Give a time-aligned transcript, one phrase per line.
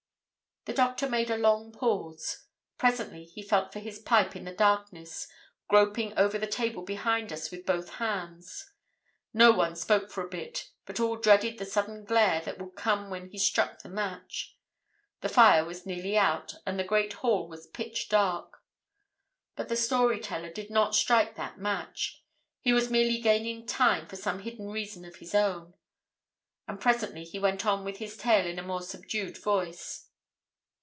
[0.65, 2.45] '"The doctor made a long pause.
[2.77, 5.27] Presently he felt for his pipe in the darkness,
[5.67, 8.69] groping over the table behind us with both hands.
[9.33, 13.09] No one spoke for a bit, but all dreaded the sudden glare that would come
[13.09, 14.55] when he struck the match.
[15.21, 18.61] The fire was nearly out and the great hall was pitch dark.
[19.55, 22.23] But the story teller did not strike that match.
[22.59, 25.73] He was merely gaining time for some hidden reason of his own.
[26.67, 30.09] And presently he went on with his tale in a more subdued voice.